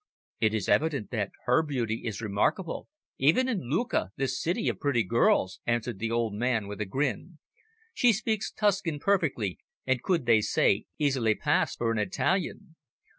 [0.39, 2.87] "It is evident that her beauty is remarkable,
[3.19, 7.37] even in Lucca, this city of pretty girls," answered the old man with a grin.
[7.93, 12.75] "She speaks Tuscan perfectly, and could, they say, easily pass for an Italian.